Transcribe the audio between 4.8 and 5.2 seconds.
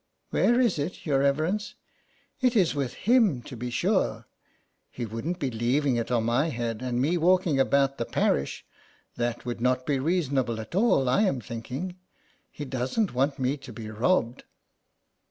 He